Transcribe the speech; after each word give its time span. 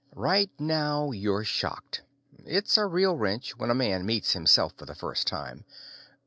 Right 0.15 0.49
now, 0.57 1.11
you're 1.11 1.43
shocked. 1.43 2.01
It's 2.43 2.75
a 2.75 2.87
real 2.87 3.15
wrench 3.17 3.55
when 3.59 3.69
a 3.69 3.75
man 3.75 4.03
meets 4.03 4.33
himself 4.33 4.73
for 4.75 4.87
the 4.87 4.95
first 4.95 5.27
time. 5.27 5.63